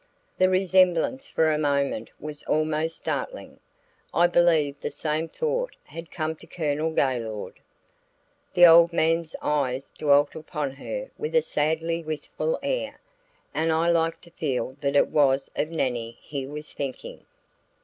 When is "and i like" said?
13.53-14.19